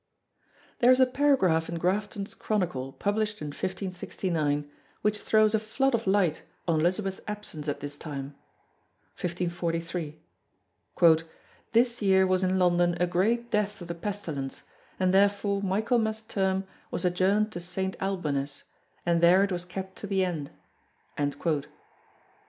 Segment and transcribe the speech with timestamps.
[0.79, 4.67] There is a paragraph in Grafton's Chronicle published in 1569
[5.03, 8.33] which throws a flood of light on Elizabeth's absence at this time,
[9.21, 10.19] 1543:
[11.73, 14.63] "This yeare was in London a great death of the pestilence,
[14.99, 18.63] and therefore Mighelmas terme was adjourned to Saint Albones,
[19.05, 20.49] and there it was kept to the ende."